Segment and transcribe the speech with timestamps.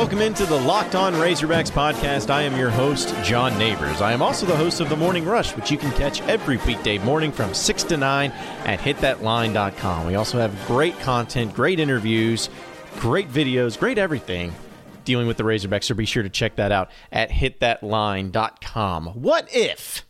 [0.00, 2.30] welcome into the Locked On Razorbacks podcast.
[2.30, 4.00] I am your host, John Neighbors.
[4.00, 6.96] I am also the host of The Morning Rush, which you can catch every weekday
[6.96, 10.06] morning from 6 to 9 at hitthatline.com.
[10.06, 12.48] We also have great content, great interviews,
[12.98, 14.54] great videos, great everything
[15.04, 19.06] dealing with the Razorbacks, so be sure to check that out at hitthatline.com.
[19.08, 20.06] What if?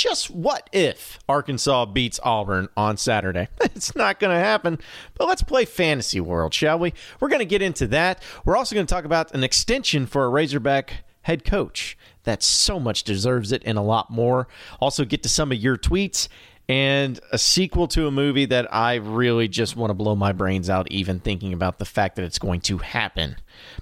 [0.00, 3.48] Just what if Arkansas beats Auburn on Saturday?
[3.80, 4.78] It's not going to happen,
[5.14, 6.92] but let's play fantasy world, shall we?
[7.18, 8.22] We're going to get into that.
[8.44, 12.78] We're also going to talk about an extension for a Razorback head coach that so
[12.78, 14.48] much deserves it and a lot more.
[14.80, 16.28] Also, get to some of your tweets
[16.70, 20.70] and a sequel to a movie that I really just want to blow my brains
[20.70, 23.34] out, even thinking about the fact that it's going to happen.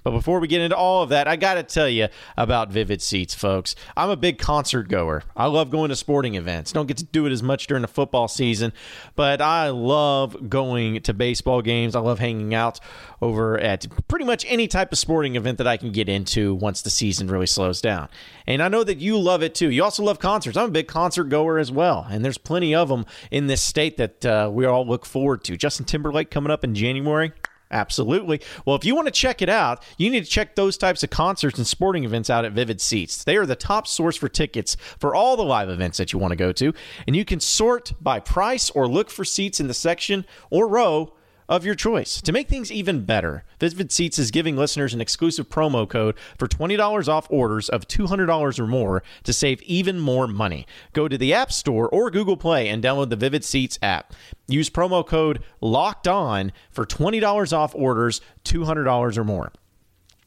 [0.03, 3.01] But before we get into all of that, I got to tell you about Vivid
[3.01, 3.75] Seats, folks.
[3.95, 5.23] I'm a big concert goer.
[5.37, 6.71] I love going to sporting events.
[6.71, 8.73] Don't get to do it as much during the football season,
[9.15, 11.95] but I love going to baseball games.
[11.95, 12.79] I love hanging out
[13.21, 16.81] over at pretty much any type of sporting event that I can get into once
[16.81, 18.09] the season really slows down.
[18.47, 19.69] And I know that you love it too.
[19.69, 20.57] You also love concerts.
[20.57, 23.97] I'm a big concert goer as well, and there's plenty of them in this state
[23.97, 25.57] that uh, we all look forward to.
[25.57, 27.33] Justin Timberlake coming up in January.
[27.71, 28.41] Absolutely.
[28.65, 31.11] Well, if you want to check it out, you need to check those types of
[31.11, 33.23] concerts and sporting events out at Vivid Seats.
[33.23, 36.31] They are the top source for tickets for all the live events that you want
[36.31, 36.73] to go to,
[37.05, 41.13] and you can sort by price or look for seats in the section or row
[41.49, 42.21] of your choice.
[42.21, 46.47] To make things even better, Vivid Seats is giving listeners an exclusive promo code for
[46.47, 50.65] $20 off orders of $200 or more to save even more money.
[50.93, 54.13] Go to the App Store or Google Play and download the Vivid Seats app.
[54.47, 59.51] Use promo code LOCKED ON for $20 off orders $200 or more.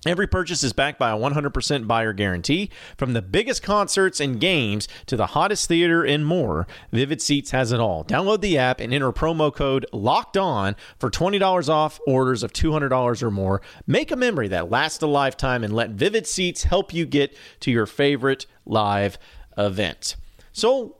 [0.04, 2.70] Every purchase is backed by a 100% buyer guarantee.
[2.96, 7.70] From the biggest concerts and games to the hottest theater and more, Vivid Seats has
[7.70, 8.04] it all.
[8.04, 13.22] Download the app and enter promo code LOCKED ON for $20 off orders of $200
[13.22, 13.62] or more.
[13.86, 17.70] Make a memory that lasts a lifetime and let Vivid Seats help you get to
[17.70, 19.18] your favorite live
[19.56, 20.16] event.
[20.52, 20.96] So,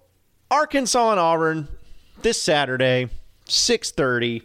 [0.49, 1.67] Arkansas and Auburn
[2.23, 3.09] this Saturday,
[3.47, 4.43] 630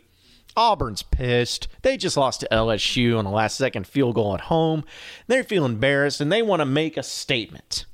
[0.57, 1.67] Auburn's pissed.
[1.83, 4.83] They just lost to LSU on a last second field goal at home.
[5.27, 7.85] They feel embarrassed and they want to make a statement.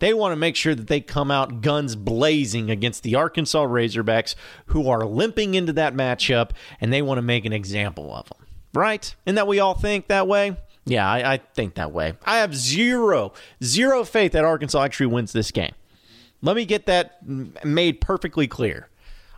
[0.00, 4.34] They want to make sure that they come out guns blazing against the Arkansas Razorbacks,
[4.66, 8.38] who are limping into that matchup, and they want to make an example of them.
[8.72, 9.14] Right?
[9.26, 10.56] And that we all think that way?
[10.86, 12.14] Yeah, I, I think that way.
[12.24, 15.74] I have zero, zero faith that Arkansas actually wins this game.
[16.40, 18.88] Let me get that made perfectly clear.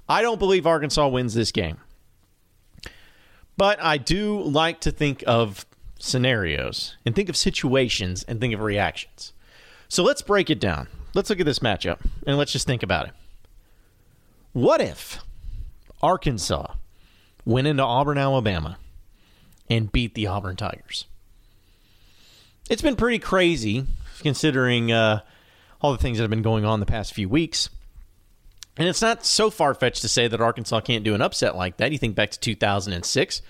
[0.09, 1.78] I don't believe Arkansas wins this game.
[3.56, 5.66] But I do like to think of
[5.98, 9.32] scenarios and think of situations and think of reactions.
[9.88, 10.88] So let's break it down.
[11.14, 13.12] Let's look at this matchup and let's just think about it.
[14.52, 15.20] What if
[16.02, 16.74] Arkansas
[17.44, 18.78] went into Auburn, Alabama
[19.69, 21.06] and beat the Auburn Tigers?
[22.70, 23.86] It's been pretty crazy
[24.20, 25.20] considering uh,
[25.80, 27.69] all the things that have been going on the past few weeks.
[28.77, 31.77] And it's not so far fetched to say that Arkansas can't do an upset like
[31.77, 31.93] that.
[31.93, 33.43] You think back to 2006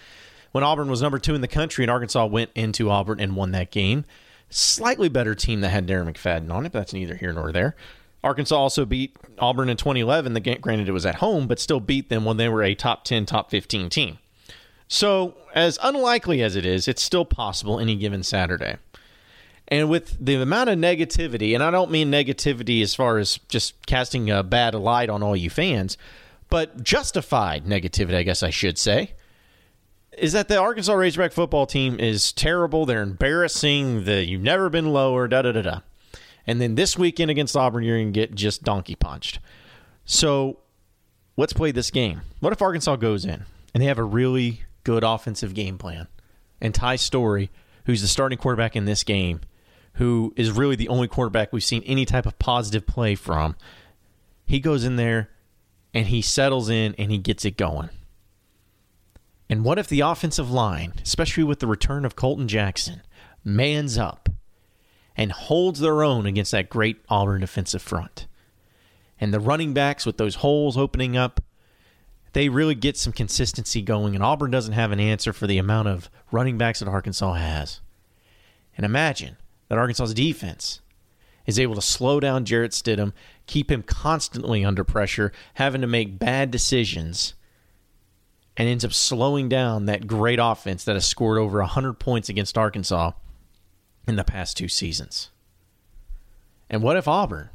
[0.50, 3.52] when Auburn was number two in the country and Arkansas went into Auburn and won
[3.52, 4.04] that game.
[4.50, 7.74] Slightly better team that had Darren McFadden on it, but that's neither here nor there.
[8.24, 10.34] Arkansas also beat Auburn in 2011.
[10.34, 13.04] The granted, it was at home, but still beat them when they were a top
[13.04, 14.18] 10, top 15 team.
[14.86, 18.76] So, as unlikely as it is, it's still possible any given Saturday.
[19.68, 23.86] And with the amount of negativity, and I don't mean negativity as far as just
[23.86, 25.96] casting a bad light on all you fans,
[26.50, 29.12] but justified negativity, I guess I should say,
[30.18, 32.84] is that the Arkansas Razorback football team is terrible.
[32.84, 34.04] They're embarrassing.
[34.04, 35.26] The you've never been lower.
[35.26, 35.80] Da da da da.
[36.46, 39.38] And then this weekend against Auburn, you're going to get just donkey punched.
[40.04, 40.58] So
[41.36, 42.22] let's play this game.
[42.40, 46.08] What if Arkansas goes in and they have a really good offensive game plan?
[46.60, 47.50] And Ty Storey,
[47.86, 49.40] who's the starting quarterback in this game,
[49.94, 53.56] who is really the only quarterback we've seen any type of positive play from,
[54.46, 55.30] he goes in there
[55.94, 57.90] and he settles in and he gets it going.
[59.48, 63.02] And what if the offensive line, especially with the return of Colton Jackson,
[63.44, 64.30] mans up
[65.14, 68.26] and holds their own against that great Auburn defensive front?
[69.20, 71.42] And the running backs with those holes opening up,
[72.32, 74.14] they really get some consistency going.
[74.14, 77.80] And Auburn doesn't have an answer for the amount of running backs that Arkansas has.
[78.74, 79.36] And imagine
[79.72, 80.82] that Arkansas's defense
[81.46, 83.14] is able to slow down Jarrett Stidham,
[83.46, 87.32] keep him constantly under pressure, having to make bad decisions,
[88.54, 92.58] and ends up slowing down that great offense that has scored over 100 points against
[92.58, 93.12] Arkansas
[94.06, 95.30] in the past two seasons.
[96.68, 97.48] And what if Auburn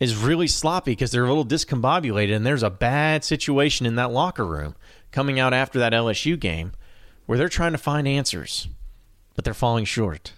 [0.00, 4.10] is really sloppy because they're a little discombobulated and there's a bad situation in that
[4.10, 4.74] locker room
[5.12, 6.72] coming out after that LSU game
[7.26, 8.66] where they're trying to find answers?
[9.40, 10.34] but they're falling short.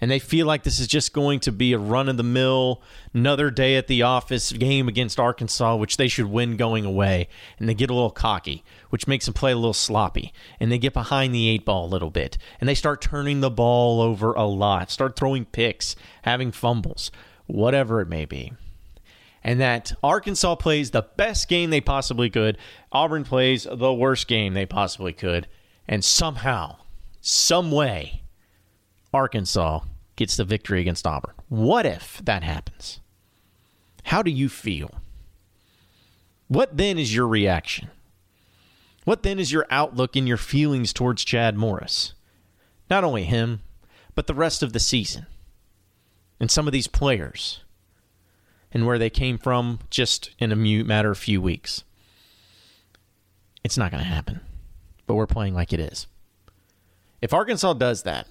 [0.00, 2.80] And they feel like this is just going to be a run of the mill,
[3.12, 7.28] another day at the office game against Arkansas, which they should win going away.
[7.58, 10.32] And they get a little cocky, which makes them play a little sloppy.
[10.58, 12.38] And they get behind the eight ball a little bit.
[12.60, 17.10] And they start turning the ball over a lot, start throwing picks, having fumbles,
[17.46, 18.52] whatever it may be
[19.42, 22.58] and that Arkansas plays the best game they possibly could,
[22.92, 25.46] Auburn plays the worst game they possibly could,
[25.88, 26.76] and somehow,
[27.20, 28.22] some way,
[29.12, 29.80] Arkansas
[30.20, 31.32] gets the victory against Auburn.
[31.48, 33.00] What if that happens?
[34.04, 35.00] How do you feel?
[36.46, 37.88] What then is your reaction?
[39.06, 42.12] What then is your outlook and your feelings towards Chad Morris?
[42.90, 43.62] Not only him,
[44.14, 45.24] but the rest of the season.
[46.38, 47.60] And some of these players
[48.72, 51.82] and where they came from just in a matter of a few weeks.
[53.64, 54.40] It's not going to happen,
[55.06, 56.06] but we're playing like it is.
[57.22, 58.26] If Arkansas does that,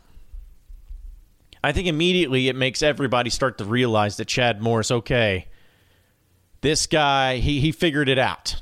[1.64, 5.48] I think immediately it makes everybody start to realize that Chad Morris, okay,
[6.62, 8.62] this guy, he, he figured it out.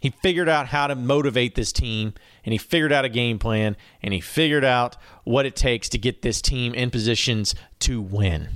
[0.00, 2.14] He figured out how to motivate this team,
[2.44, 5.98] and he figured out a game plan, and he figured out what it takes to
[5.98, 8.48] get this team in positions to win.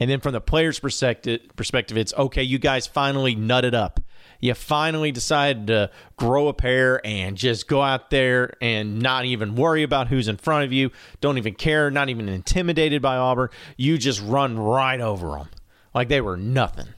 [0.00, 2.42] And then from the player's perspective, perspective, it's okay.
[2.42, 4.00] You guys finally nutted up.
[4.40, 9.54] You finally decided to grow a pair and just go out there and not even
[9.54, 10.90] worry about who's in front of you.
[11.20, 11.90] Don't even care.
[11.90, 13.48] Not even intimidated by Auburn.
[13.76, 15.48] You just run right over them
[15.94, 16.88] like they were nothing.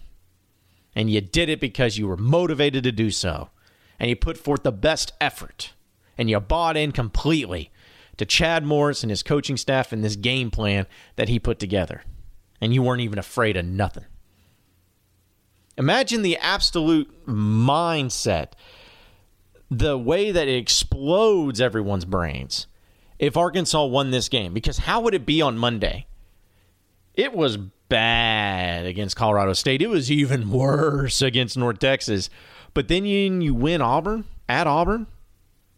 [0.94, 3.50] And you did it because you were motivated to do so.
[4.00, 5.73] And you put forth the best effort.
[6.17, 7.70] And you bought in completely
[8.17, 10.87] to Chad Morris and his coaching staff and this game plan
[11.17, 12.02] that he put together
[12.61, 14.05] and you weren't even afraid of nothing.
[15.78, 18.52] Imagine the absolute mindset,
[19.70, 22.66] the way that it explodes everyone's brains
[23.19, 24.52] if Arkansas won this game.
[24.52, 26.06] Because how would it be on Monday?
[27.14, 29.80] It was bad against Colorado State.
[29.80, 32.28] It was even worse against North Texas.
[32.75, 35.06] But then you, you win Auburn at Auburn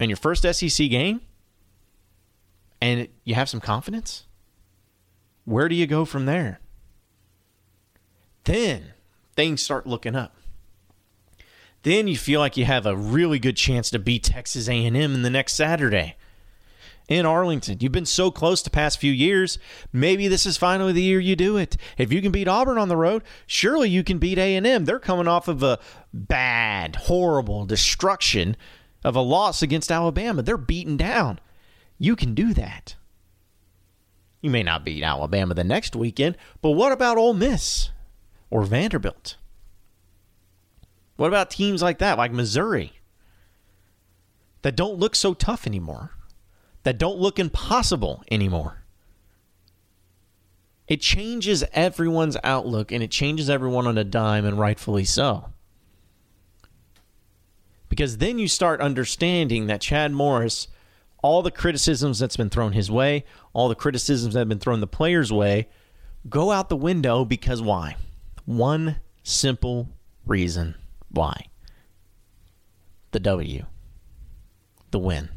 [0.00, 1.20] in your first SEC game,
[2.80, 4.26] and you have some confidence.
[5.44, 6.60] Where do you go from there?
[8.44, 8.92] then
[9.40, 10.36] things start looking up.
[11.82, 15.22] Then you feel like you have a really good chance to beat Texas A&M in
[15.22, 16.16] the next Saturday
[17.08, 17.78] in Arlington.
[17.80, 19.58] You've been so close the past few years.
[19.94, 21.78] Maybe this is finally the year you do it.
[21.96, 24.84] If you can beat Auburn on the road, surely you can beat A&M.
[24.84, 25.78] They're coming off of a
[26.12, 28.58] bad, horrible destruction
[29.02, 30.42] of a loss against Alabama.
[30.42, 31.40] They're beaten down.
[31.96, 32.94] You can do that.
[34.42, 37.88] You may not beat Alabama the next weekend, but what about Ole Miss?
[38.50, 39.36] Or Vanderbilt?
[41.16, 42.92] What about teams like that, like Missouri,
[44.62, 46.12] that don't look so tough anymore,
[46.82, 48.82] that don't look impossible anymore?
[50.88, 55.50] It changes everyone's outlook and it changes everyone on a dime, and rightfully so.
[57.88, 60.66] Because then you start understanding that Chad Morris,
[61.22, 64.80] all the criticisms that's been thrown his way, all the criticisms that have been thrown
[64.80, 65.68] the players' way,
[66.28, 67.96] go out the window because why?
[68.50, 69.90] One simple
[70.26, 70.74] reason
[71.08, 71.46] why
[73.12, 73.64] the W,
[74.90, 75.28] the win.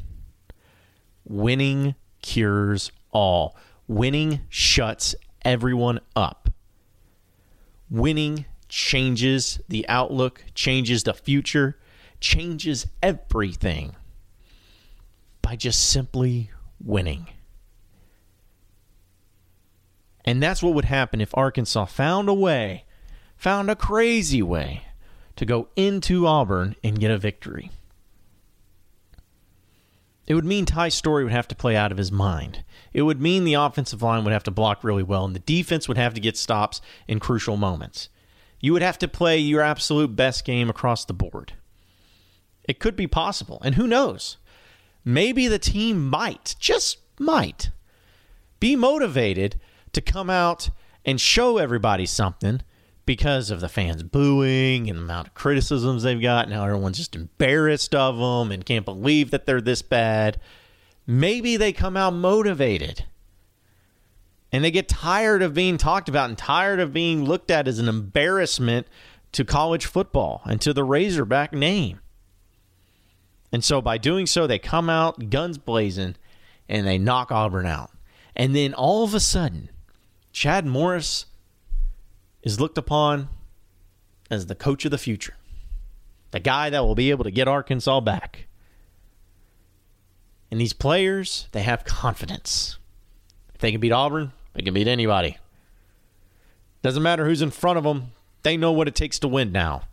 [1.24, 3.56] Winning cures all.
[3.86, 6.50] Winning shuts everyone up.
[7.88, 11.78] Winning changes the outlook, changes the future,
[12.18, 13.94] changes everything
[15.40, 17.28] by just simply winning.
[20.24, 22.83] And that's what would happen if Arkansas found a way
[23.44, 24.86] found a crazy way
[25.36, 27.70] to go into Auburn and get a victory.
[30.26, 32.64] It would mean Ty Storey would have to play out of his mind.
[32.94, 35.86] It would mean the offensive line would have to block really well, and the defense
[35.88, 38.08] would have to get stops in crucial moments.
[38.60, 41.52] You would have to play your absolute best game across the board.
[42.66, 44.38] It could be possible, and who knows?
[45.04, 47.68] Maybe the team might, just might,
[48.58, 49.60] be motivated
[49.92, 50.70] to come out
[51.04, 52.62] and show everybody something
[53.06, 56.48] because of the fans booing and the amount of criticisms they've got.
[56.48, 60.40] Now everyone's just embarrassed of them and can't believe that they're this bad.
[61.06, 63.04] Maybe they come out motivated
[64.50, 67.78] and they get tired of being talked about and tired of being looked at as
[67.78, 68.86] an embarrassment
[69.32, 72.00] to college football and to the Razorback name.
[73.52, 76.16] And so by doing so, they come out guns blazing
[76.68, 77.90] and they knock Auburn out.
[78.34, 79.70] And then all of a sudden,
[80.32, 81.26] Chad Morris
[82.44, 83.28] is looked upon
[84.30, 85.34] as the coach of the future,
[86.30, 88.46] the guy that will be able to get Arkansas back.
[90.50, 92.78] And these players, they have confidence.
[93.54, 95.38] If they can beat Auburn, they can beat anybody.
[96.82, 99.84] Doesn't matter who's in front of them, they know what it takes to win now.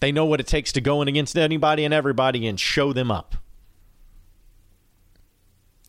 [0.00, 3.10] They know what it takes to go in against anybody and everybody and show them
[3.10, 3.36] up.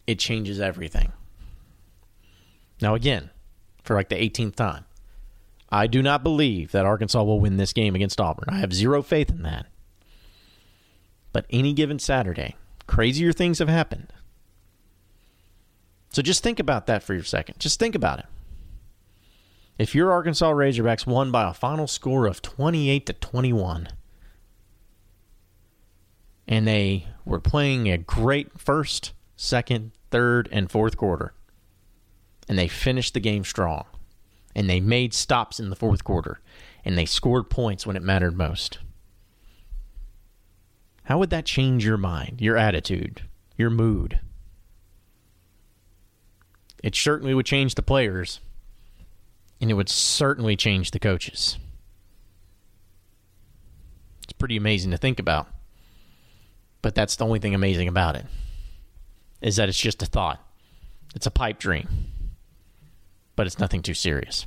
[0.06, 1.14] It changes everything.
[2.82, 3.30] Now, again,
[3.82, 4.86] for like the 18th time,
[5.76, 8.46] I do not believe that Arkansas will win this game against Auburn.
[8.48, 9.66] I have zero faith in that.
[11.34, 12.56] But any given Saturday,
[12.88, 14.14] crazier things have happened.
[16.12, 17.60] So just think about that for your second.
[17.60, 18.26] Just think about it.
[19.78, 23.90] If your Arkansas Razorbacks won by a final score of 28 to 21
[26.48, 31.34] and they were playing a great first, second, third, and fourth quarter,
[32.48, 33.84] and they finished the game strong,
[34.56, 36.40] and they made stops in the fourth quarter,
[36.84, 38.80] and they scored points when it mattered most.
[41.04, 43.24] How would that change your mind, your attitude,
[43.58, 44.20] your mood?
[46.82, 48.40] It certainly would change the players,
[49.60, 51.58] and it would certainly change the coaches.
[54.24, 55.48] It's pretty amazing to think about.
[56.82, 58.26] But that's the only thing amazing about it
[59.42, 60.40] is that it's just a thought.
[61.16, 61.88] It's a pipe dream.
[63.36, 64.46] But it's nothing too serious.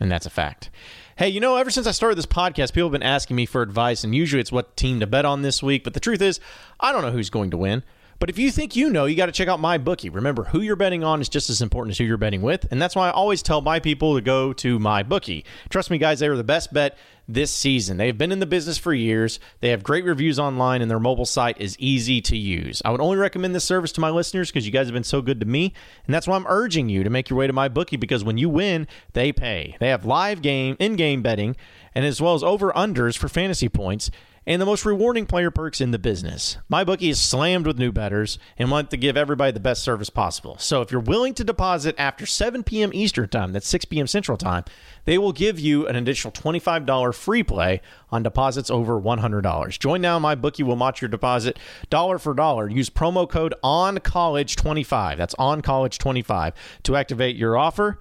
[0.00, 0.70] And that's a fact.
[1.16, 3.62] Hey, you know, ever since I started this podcast, people have been asking me for
[3.62, 5.84] advice, and usually it's what team to bet on this week.
[5.84, 6.40] But the truth is,
[6.80, 7.84] I don't know who's going to win.
[8.18, 10.08] But if you think you know, you got to check out my bookie.
[10.08, 12.80] Remember, who you're betting on is just as important as who you're betting with, and
[12.80, 15.44] that's why I always tell my people to go to my bookie.
[15.70, 16.96] Trust me, guys, they are the best bet
[17.28, 17.96] this season.
[17.96, 19.38] They've been in the business for years.
[19.60, 22.82] They have great reviews online, and their mobile site is easy to use.
[22.84, 25.22] I would only recommend this service to my listeners because you guys have been so
[25.22, 25.72] good to me,
[26.06, 28.38] and that's why I'm urging you to make your way to my bookie because when
[28.38, 29.76] you win, they pay.
[29.80, 31.56] They have live game, in-game betting,
[31.94, 34.10] and as well as over unders for fantasy points
[34.46, 36.56] and the most rewarding player perks in the business.
[36.70, 40.56] MyBookie is slammed with new bettors and want to give everybody the best service possible.
[40.58, 42.90] So if you're willing to deposit after 7 p.m.
[42.92, 44.06] Eastern Time, that's 6 p.m.
[44.06, 44.64] Central Time,
[45.04, 47.80] they will give you an additional $25 free play
[48.10, 49.78] on deposits over $100.
[49.78, 51.58] Join now, MyBookie will match your deposit
[51.90, 52.68] dollar for dollar.
[52.68, 57.98] Use promo code ONCOLLEGE25, that's ONCOLLEGE25, to activate your offer.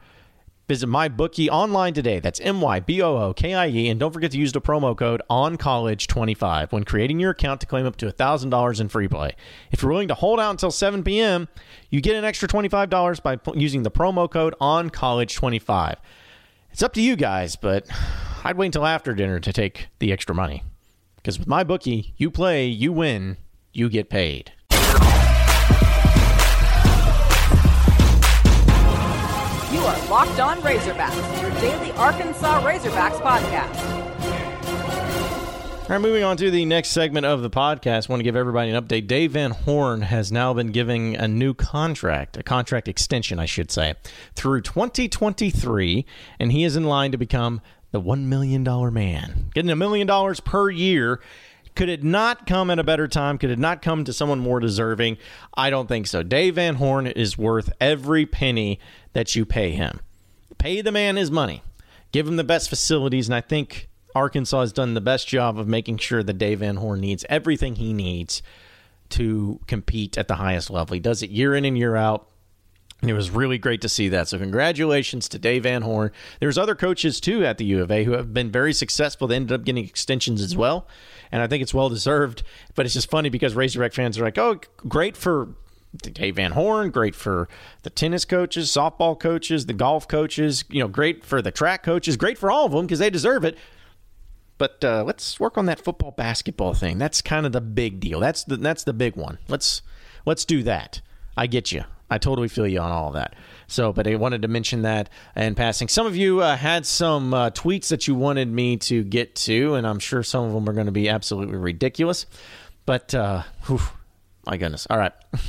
[0.71, 2.21] Visit MyBookie online today.
[2.21, 3.89] That's M Y B O O K I E.
[3.89, 7.85] And don't forget to use the promo code ONCOLLEGE25 when creating your account to claim
[7.85, 9.35] up to $1,000 in free play.
[9.71, 11.49] If you're willing to hold out until 7 p.m.,
[11.89, 15.97] you get an extra $25 by using the promo code ONCOLLEGE25.
[16.71, 17.85] It's up to you guys, but
[18.45, 20.63] I'd wait until after dinner to take the extra money.
[21.17, 23.35] Because with my bookie, you play, you win,
[23.73, 24.53] you get paid.
[29.91, 33.75] Are Locked On Razorbacks, your daily Arkansas Razorbacks podcast.
[35.83, 38.09] All right, moving on to the next segment of the podcast.
[38.09, 39.07] I want to give everybody an update.
[39.07, 43.69] Dave Van Horn has now been giving a new contract, a contract extension, I should
[43.69, 43.95] say,
[44.33, 46.05] through 2023,
[46.39, 47.59] and he is in line to become
[47.91, 51.19] the $1 million man, getting a million dollars per year.
[51.75, 53.37] Could it not come at a better time?
[53.37, 55.17] Could it not come to someone more deserving?
[55.55, 56.21] I don't think so.
[56.23, 58.79] Dave Van Horn is worth every penny
[59.13, 60.01] that you pay him.
[60.57, 61.63] Pay the man his money,
[62.11, 65.67] give him the best facilities, and I think Arkansas has done the best job of
[65.67, 68.43] making sure that Dave Van Horn needs everything he needs
[69.09, 70.93] to compete at the highest level.
[70.93, 72.27] He does it year in and year out.
[73.01, 74.27] And it was really great to see that.
[74.27, 76.11] So, congratulations to Dave Van Horn.
[76.39, 79.27] There's other coaches too at the U of A who have been very successful.
[79.27, 80.87] They ended up getting extensions as well,
[81.31, 82.43] and I think it's well deserved.
[82.75, 85.55] But it's just funny because Razorback fans are like, "Oh, great for
[85.97, 87.49] Dave Van Horn, great for
[87.83, 92.15] the tennis coaches, softball coaches, the golf coaches, you know, great for the track coaches,
[92.17, 93.57] great for all of them because they deserve it.
[94.57, 96.97] But uh, let's work on that football basketball thing.
[96.97, 98.19] That's kind of the big deal.
[98.19, 99.39] That's the that's the big one.
[99.47, 99.81] Let's
[100.25, 101.01] let's do that.
[101.35, 101.83] I get you.
[102.11, 103.35] I totally feel you on all of that.
[103.67, 105.87] So, but I wanted to mention that in passing.
[105.87, 109.75] Some of you uh, had some uh, tweets that you wanted me to get to,
[109.75, 112.25] and I'm sure some of them are going to be absolutely ridiculous.
[112.85, 113.79] But, uh, whew,
[114.45, 114.85] my goodness.
[114.89, 115.13] All right.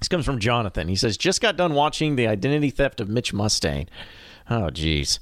[0.00, 0.86] This comes from Jonathan.
[0.88, 3.88] He says, Just got done watching the identity theft of Mitch Mustain.
[4.50, 5.18] Oh, geez.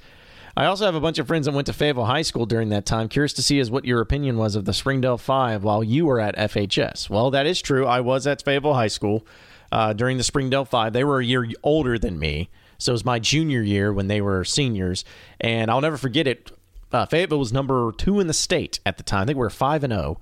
[0.56, 2.84] I also have a bunch of friends that went to Fayetteville High School during that
[2.84, 3.08] time.
[3.08, 6.18] Curious to see as what your opinion was of the Springdale Five while you were
[6.18, 7.08] at FHS.
[7.08, 7.86] Well, that is true.
[7.86, 9.24] I was at Fayetteville High School
[9.72, 10.92] uh, during the Springdale Five.
[10.92, 14.20] They were a year older than me, so it was my junior year when they
[14.20, 15.04] were seniors,
[15.40, 16.52] and I'll never forget it.
[16.92, 19.26] Uh, Fayetteville was number two in the state at the time.
[19.26, 20.20] We were five and zero,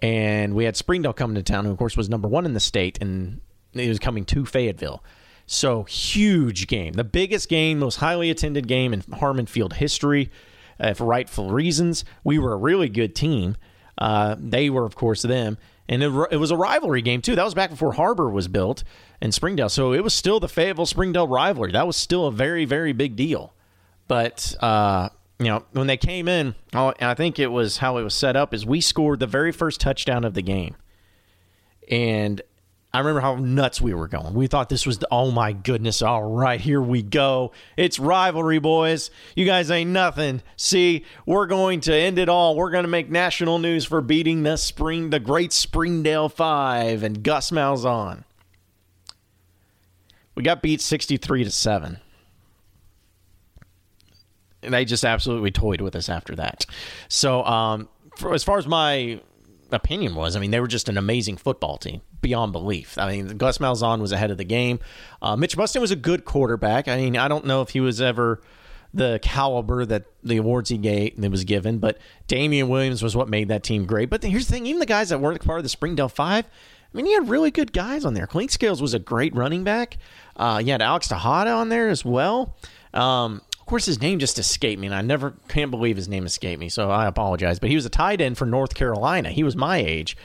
[0.00, 2.60] and we had Springdale coming to town, who of course was number one in the
[2.60, 3.40] state, and
[3.74, 5.02] it was coming to Fayetteville.
[5.46, 10.30] So huge game, the biggest game, most highly attended game in Harmon Field history,
[10.78, 12.04] uh, for rightful reasons.
[12.22, 13.56] We were a really good team.
[13.98, 15.58] Uh, they were, of course, them.
[15.88, 17.36] And it, it was a rivalry game too.
[17.36, 18.82] That was back before Har-Ber was built
[19.22, 21.72] in Springdale, so it was still the Fayetteville Springdale rivalry.
[21.72, 23.54] That was still a very very big deal.
[24.08, 28.14] But uh, you know, when they came in, I think it was how it was
[28.14, 30.76] set up is we scored the very first touchdown of the game,
[31.88, 32.42] and
[32.96, 34.32] I remember how nuts we were going.
[34.32, 37.52] We thought this was the, oh my goodness, all right, here we go.
[37.76, 39.10] It's rivalry, boys.
[39.34, 40.40] You guys ain't nothing.
[40.56, 42.56] See, we're going to end it all.
[42.56, 47.22] We're going to make national news for beating the spring, the great Springdale Five and
[47.22, 48.24] Gus Malzahn.
[50.34, 51.98] We got beat sixty-three to seven.
[54.62, 56.64] And they just absolutely toyed with us after that.
[57.08, 59.20] So, um, for, as far as my
[59.70, 62.98] opinion was, I mean, they were just an amazing football team beyond belief.
[62.98, 64.80] I mean, Gus Malzahn was ahead of the game.
[65.22, 66.88] Uh, Mitch Mustain was a good quarterback.
[66.88, 68.42] I mean, I don't know if he was ever
[68.92, 73.28] the caliber that the awards he gave that was given, but Damian Williams was what
[73.28, 74.10] made that team great.
[74.10, 76.96] But here's the thing: even the guys that weren't part of the Springdale Five, I
[76.96, 78.26] mean, he had really good guys on there.
[78.26, 79.96] Clinkscales was a great running back.
[80.34, 82.56] Uh, you had Alex Tejada on there as well.
[82.92, 86.26] Um, of course, his name just escaped me, and I never can't believe his name
[86.26, 87.60] escaped me, so I apologize.
[87.60, 89.30] But he was a tight end for North Carolina.
[89.30, 90.16] He was my age.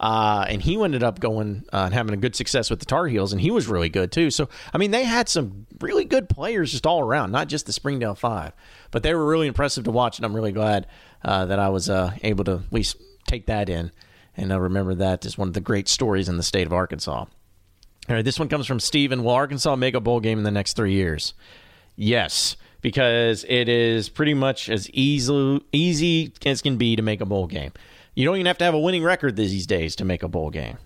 [0.00, 3.06] Uh, and he ended up going uh, and having a good success with the Tar
[3.06, 4.30] Heels, and he was really good too.
[4.30, 7.72] So, I mean, they had some really good players just all around, not just the
[7.72, 8.52] Springdale Five,
[8.90, 10.86] but they were really impressive to watch, and I'm really glad
[11.22, 13.92] uh, that I was uh, able to at least take that in
[14.36, 17.12] and remember that as one of the great stories in the state of Arkansas.
[17.12, 17.28] All
[18.08, 19.22] right, this one comes from Steven.
[19.22, 21.34] Will Arkansas make a bowl game in the next three years?
[21.94, 27.26] Yes, because it is pretty much as easy, easy as can be to make a
[27.26, 27.72] bowl game.
[28.14, 30.50] You don't even have to have a winning record these days to make a bowl
[30.50, 30.78] game.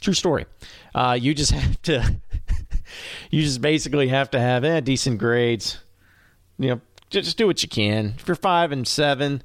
[0.00, 0.46] True story.
[0.94, 2.16] Uh, you just have to.
[3.30, 5.78] you just basically have to have eh, decent grades.
[6.58, 8.14] You know, just do what you can.
[8.18, 9.42] If you're five and seven,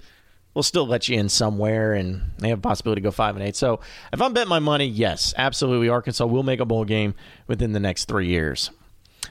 [0.53, 3.45] we'll still let you in somewhere, and they have a possibility to go five and
[3.45, 3.55] eight.
[3.55, 3.79] So,
[4.11, 7.13] if I'm betting my money, yes, absolutely, Arkansas will make a bowl game
[7.47, 8.71] within the next three years.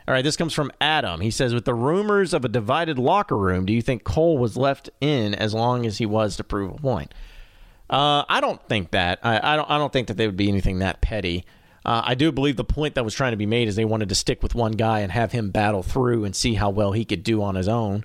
[0.07, 1.21] All right, this comes from Adam.
[1.21, 4.57] He says, with the rumors of a divided locker room, do you think Cole was
[4.57, 7.13] left in as long as he was to prove a point?
[7.91, 9.19] Uh, I don't think that.
[9.23, 9.69] I, I, don't.
[9.69, 11.45] I don't think that they would be anything that petty.
[11.85, 14.11] Uh, I do believe the point that was trying to be made is they wanted
[14.11, 17.05] to stick with one guy and have him battle through and see how well he
[17.05, 18.05] could do on his own.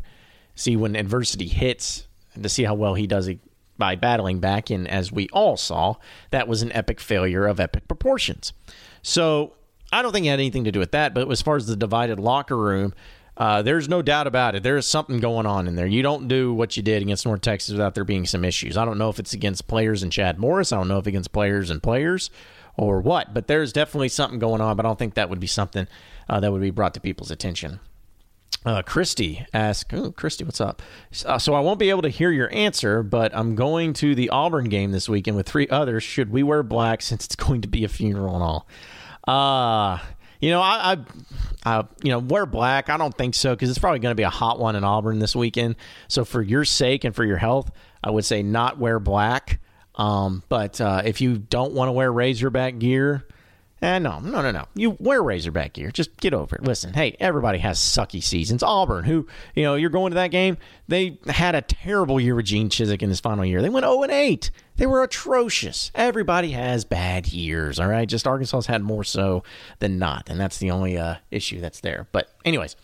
[0.56, 3.30] See when adversity hits and to see how well he does
[3.78, 4.69] by battling back.
[4.69, 5.95] And as we all saw,
[6.32, 8.54] that was an epic failure of epic proportions.
[9.02, 9.54] So
[9.91, 11.13] I don't think it had anything to do with that.
[11.13, 12.93] But as far as the divided locker room,
[13.38, 14.63] uh, there's no doubt about it.
[14.63, 15.88] There is something going on in there.
[15.88, 18.78] You don't do what you did against North Texas without there being some issues.
[18.78, 20.71] I don't know if it's against players and Chad Morris.
[20.71, 22.30] I don't know if against players and players
[22.78, 24.78] or what, but there's definitely something going on.
[24.78, 25.88] But I don't think that would be something
[26.30, 27.80] uh, that would be brought to people's attention.
[28.65, 30.82] Uh, Christy asked, oh, Christy, what's up?
[31.26, 34.30] Uh, so I won't be able to hear your answer, but I'm going to the
[34.30, 36.04] Auburn game this weekend with three others.
[36.04, 38.67] Should we wear black since it's going to be a funeral and all?
[39.28, 40.00] Uh,
[40.46, 40.98] you know, I, I,
[41.66, 42.92] I, you know, wear black.
[42.92, 45.18] I don't think so because it's probably going to be a hot one in Auburn
[45.18, 45.76] this weekend.
[46.08, 47.72] So for your sake and for your health,
[48.04, 49.60] I would say not wear black.
[49.96, 53.26] Um, but uh, if you don't want to wear Razorback gear,
[53.82, 54.66] Eh, no, no, no, no.
[54.74, 55.92] You wear Razorback gear.
[55.92, 56.64] Just get over it.
[56.64, 58.64] Listen, hey, everybody has sucky seasons.
[58.64, 60.58] Auburn, who, you know, you're going to that game,
[60.88, 63.62] they had a terrible year with Gene Chizik in his final year.
[63.62, 64.50] They went 0 and 8.
[64.78, 65.92] They were atrocious.
[65.94, 68.08] Everybody has bad years, all right?
[68.08, 69.44] Just Arkansas's had more so
[69.80, 72.08] than not, and that's the only uh, issue that's there.
[72.14, 72.78] But, anyways,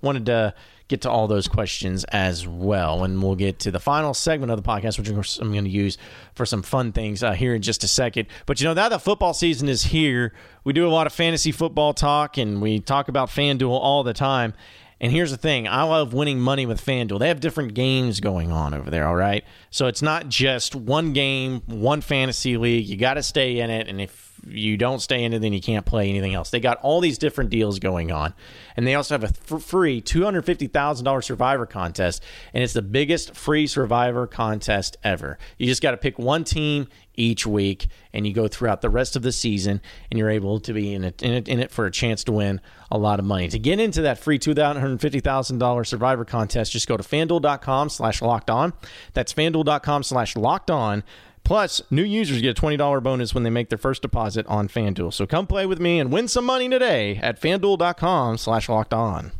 [0.00, 0.54] wanted to
[0.88, 3.04] get to all those questions as well.
[3.04, 5.98] And we'll get to the final segment of the podcast, which I'm going to use
[6.34, 8.26] for some fun things uh, here in just a second.
[8.46, 10.32] But you know, now that football season is here,
[10.64, 14.14] we do a lot of fantasy football talk and we talk about FanDuel all the
[14.14, 14.54] time.
[15.00, 17.20] And here's the thing I love winning money with FanDuel.
[17.20, 19.44] They have different games going on over there, all right?
[19.70, 22.86] So it's not just one game, one fantasy league.
[22.86, 23.86] You got to stay in it.
[23.88, 26.50] And if you don't stay in it, then you can't play anything else.
[26.50, 28.34] They got all these different deals going on.
[28.76, 32.22] And they also have a free $250,000 survivor contest.
[32.52, 35.38] And it's the biggest free survivor contest ever.
[35.58, 39.16] You just got to pick one team each week and you go throughout the rest
[39.16, 41.84] of the season and you're able to be in it, in it, in it for
[41.84, 43.48] a chance to win a lot of money.
[43.48, 48.72] To get into that free $250,000 survivor contest, just go to fanduel.com slash locked on.
[49.12, 51.02] That's fanduel.com slash locked on.
[51.48, 55.14] Plus, new users get a $20 bonus when they make their first deposit on FanDuel.
[55.14, 59.32] So come play with me and win some money today at fanduel.com slash locked on.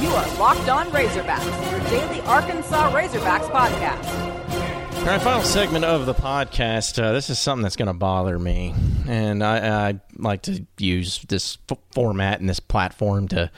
[0.00, 5.00] You are Locked On Razorbacks, your daily Arkansas Razorbacks podcast.
[5.00, 6.98] All right, final segment of the podcast.
[6.98, 8.74] Uh, this is something that's going to bother me,
[9.06, 13.50] and I, I like to use this f- format and this platform to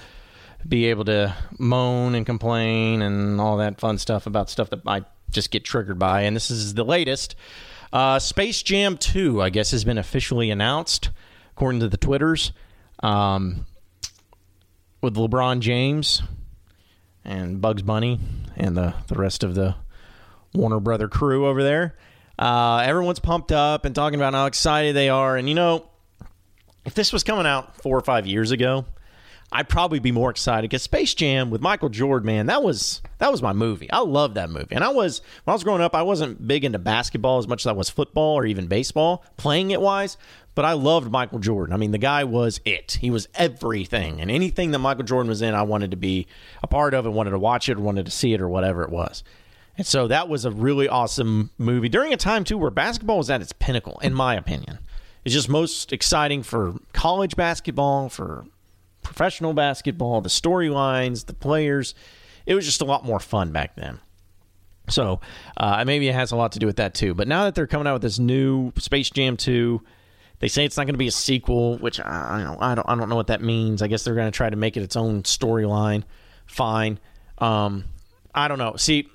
[0.67, 5.05] be able to moan and complain and all that fun stuff about stuff that I
[5.31, 6.23] just get triggered by.
[6.23, 7.35] And this is the latest.
[7.93, 11.11] Uh, Space Jam 2, I guess, has been officially announced,
[11.53, 12.53] according to the Twitters,
[13.03, 13.67] um,
[15.01, 16.23] with LeBron James
[17.25, 18.19] and Bugs Bunny
[18.57, 19.77] and the, the rest of the
[20.55, 21.97] Warner Brother crew over there.
[22.39, 25.37] Uh, everyone's pumped up and talking about how excited they are.
[25.37, 25.89] And, you know,
[26.85, 28.85] if this was coming out four or five years ago,
[29.51, 33.33] I'd probably be more excited because Space Jam with Michael Jordan, man, that was that
[33.33, 33.91] was my movie.
[33.91, 34.75] I love that movie.
[34.75, 37.63] And I was when I was growing up, I wasn't big into basketball as much
[37.63, 40.19] as I was football or even baseball, playing it wise.
[40.55, 41.73] But I loved Michael Jordan.
[41.73, 42.99] I mean, the guy was it.
[43.01, 46.27] He was everything, and anything that Michael Jordan was in, I wanted to be
[46.63, 48.83] a part of, and wanted to watch it, or wanted to see it, or whatever
[48.83, 49.23] it was.
[49.77, 53.31] And so that was a really awesome movie during a time too where basketball was
[53.31, 54.81] at its pinnacle, in my opinion.
[55.25, 58.45] It's just most exciting for college basketball, for
[59.03, 61.95] professional basketball, the storylines, the players.
[62.47, 64.01] It was just a lot more fun back then.
[64.89, 65.21] So
[65.57, 67.15] uh, maybe it has a lot to do with that too.
[67.15, 69.83] But now that they're coming out with this new Space Jam 2,
[70.41, 72.95] they say it's not going to be a sequel, which I, don't, I don't I
[72.95, 73.83] don't know what that means.
[73.83, 76.05] I guess they're going to try to make it its own storyline.
[76.47, 77.01] Fine.
[77.39, 77.85] Um,
[78.35, 78.77] I don't know.
[78.77, 79.09] See,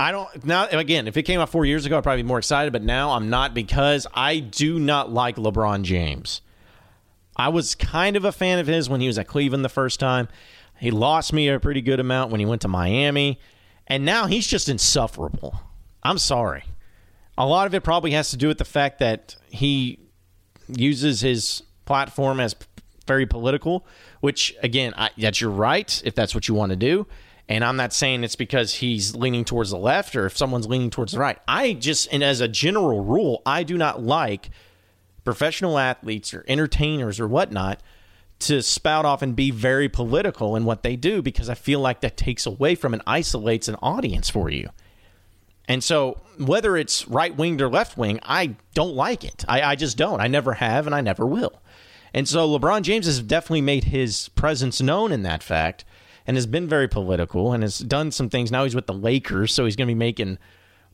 [0.00, 1.08] I don't now again.
[1.08, 2.72] If it came out four years ago, I'd probably be more excited.
[2.72, 6.40] But now I'm not because I do not like LeBron James.
[7.36, 9.98] I was kind of a fan of his when he was at Cleveland the first
[9.98, 10.28] time.
[10.78, 13.38] He lost me a pretty good amount when he went to Miami,
[13.86, 15.60] and now he's just insufferable.
[16.02, 16.64] I'm sorry.
[17.38, 20.00] A lot of it probably has to do with the fact that he
[20.68, 22.54] uses his platform as
[23.06, 23.86] very political,
[24.20, 27.06] which again, I, that's your right if that's what you want to do.
[27.48, 30.90] And I'm not saying it's because he's leaning towards the left or if someone's leaning
[30.90, 31.38] towards the right.
[31.48, 34.50] I just, and as a general rule, I do not like
[35.24, 37.80] professional athletes or entertainers or whatnot
[38.40, 42.00] to spout off and be very political in what they do because I feel like
[42.00, 44.68] that takes away from and isolates an audience for you.
[45.68, 49.44] And so, whether it's right winged or left wing, I don't like it.
[49.46, 50.20] I, I, just don't.
[50.20, 51.62] I never have, and I never will.
[52.12, 55.84] And so, LeBron James has definitely made his presence known in that fact
[56.26, 58.50] and has been very political and has done some things.
[58.50, 60.38] Now he's with the Lakers, so he's going to be making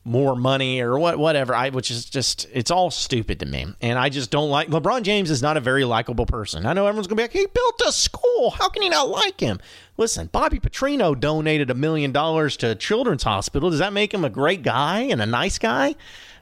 [0.03, 3.99] more money or what whatever I which is just it's all stupid to me and
[3.99, 6.65] I just don't like LeBron James is not a very likable person.
[6.65, 8.51] I know everyone's going to be like he built a school.
[8.51, 9.59] How can you not like him?
[9.97, 13.69] Listen, Bobby Petrino donated a million dollars to Children's Hospital.
[13.69, 15.95] Does that make him a great guy and a nice guy?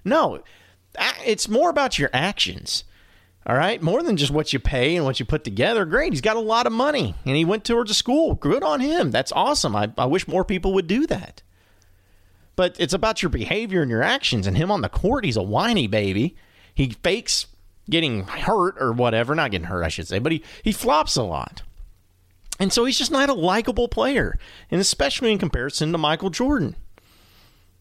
[0.05, 0.43] No.
[1.25, 2.83] It's more about your actions.
[3.47, 5.85] All right, more than just what you pay and what you put together.
[5.85, 8.35] Great, he's got a lot of money and he went towards a school.
[8.35, 9.09] Good on him.
[9.09, 9.73] That's awesome.
[9.73, 11.41] I, I wish more people would do that.
[12.57, 14.45] But it's about your behavior and your actions.
[14.45, 16.35] And him on the court, he's a whiny baby.
[16.75, 17.47] He fakes
[17.89, 19.33] getting hurt or whatever.
[19.33, 21.61] Not getting hurt, I should say, but he, he flops a lot.
[22.59, 24.37] And so he's just not a likable player,
[24.71, 26.75] and especially in comparison to Michael Jordan.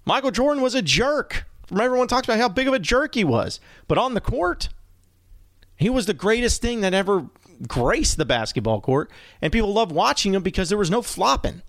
[0.05, 1.47] Michael Jordan was a jerk.
[1.67, 3.59] From everyone talks about how big of a jerk he was,
[3.89, 4.69] but on the court,
[5.77, 7.27] he was the greatest thing that ever
[7.67, 9.11] graced the basketball court,
[9.41, 11.62] and people loved watching him because there was no flopping.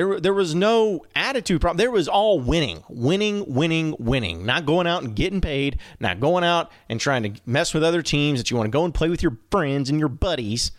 [0.00, 1.76] There, there was no attitude problem.
[1.76, 4.46] There was all winning, winning, winning, winning.
[4.46, 8.00] Not going out and getting paid, not going out and trying to mess with other
[8.00, 10.72] teams that you want to go and play with your friends and your buddies.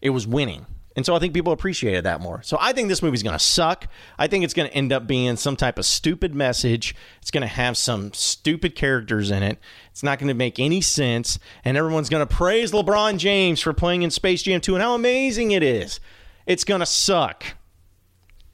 [0.00, 0.64] It was winning.
[0.96, 2.40] And so I think people appreciated that more.
[2.44, 3.88] So I think this movie's going to suck.
[4.18, 6.96] I think it's going to end up being some type of stupid message.
[7.20, 9.58] It's going to have some stupid characters in it.
[9.90, 11.38] It's not going to make any sense.
[11.62, 14.94] And everyone's going to praise LeBron James for playing in Space Jam 2 and how
[14.94, 16.00] amazing it is.
[16.46, 17.44] It's going to suck.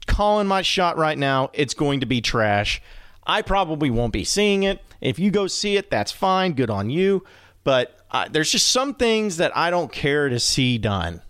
[0.09, 1.49] Calling my shot right now.
[1.53, 2.81] It's going to be trash.
[3.25, 4.81] I probably won't be seeing it.
[5.01, 6.53] If you go see it, that's fine.
[6.53, 7.23] Good on you.
[7.63, 11.21] But uh, there's just some things that I don't care to see done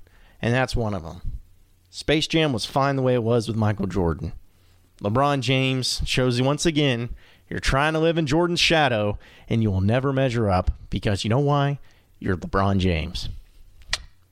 [0.42, 1.22] and that's one of them.
[1.89, 4.34] Space Jam was fine the way it was with Michael Jordan.
[5.02, 7.10] LeBron James shows you once again
[7.50, 11.30] you're trying to live in Jordan's shadow and you will never measure up because you
[11.30, 11.80] know why?
[12.20, 13.30] You're LeBron James.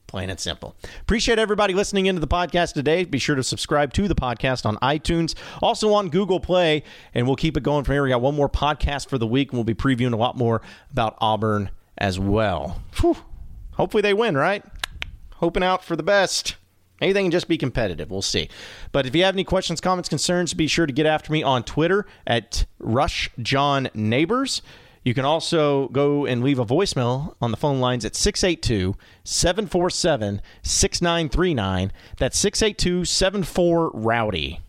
[0.08, 0.74] Plain and simple.
[1.00, 3.04] Appreciate everybody listening into the podcast today.
[3.04, 6.82] Be sure to subscribe to the podcast on iTunes, also on Google Play,
[7.14, 8.02] and we'll keep it going from here.
[8.02, 10.62] We got one more podcast for the week, and we'll be previewing a lot more
[10.90, 12.82] about Auburn as well.
[13.00, 13.18] Whew.
[13.74, 14.64] Hopefully they win, right?
[15.38, 16.56] hoping out for the best.
[17.00, 18.10] Anything can just be competitive.
[18.10, 18.48] We'll see.
[18.90, 21.62] But if you have any questions, comments, concerns, be sure to get after me on
[21.62, 24.62] Twitter at Rush John Neighbors.
[25.08, 28.94] You can also go and leave a voicemail on the phone lines at 682
[29.24, 31.92] 747 6939.
[32.18, 34.60] That's 682 74 Rowdy.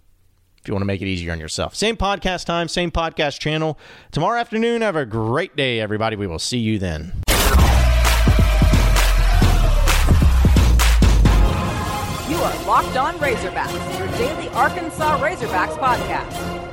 [0.62, 1.76] If you want to make it easier on yourself.
[1.76, 3.78] Same podcast time, same podcast channel.
[4.12, 6.16] Tomorrow afternoon, have a great day, everybody.
[6.16, 7.12] We will see you then.
[12.30, 16.69] You are Locked On Razorbacks, your daily Arkansas Razorbacks podcast